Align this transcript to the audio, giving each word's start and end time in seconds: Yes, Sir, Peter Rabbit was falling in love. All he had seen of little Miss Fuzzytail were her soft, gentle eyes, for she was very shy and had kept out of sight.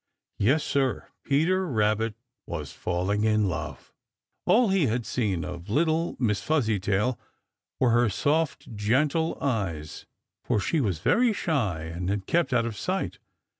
Yes, 0.39 0.63
Sir, 0.63 1.09
Peter 1.23 1.67
Rabbit 1.67 2.15
was 2.47 2.71
falling 2.71 3.23
in 3.23 3.47
love. 3.47 3.93
All 4.47 4.69
he 4.69 4.87
had 4.87 5.05
seen 5.05 5.45
of 5.45 5.69
little 5.69 6.15
Miss 6.17 6.41
Fuzzytail 6.41 7.19
were 7.79 7.91
her 7.91 8.09
soft, 8.09 8.75
gentle 8.75 9.37
eyes, 9.39 10.07
for 10.43 10.59
she 10.59 10.81
was 10.81 10.97
very 10.97 11.33
shy 11.33 11.81
and 11.83 12.09
had 12.09 12.25
kept 12.25 12.51
out 12.51 12.65
of 12.65 12.75
sight. 12.75 13.19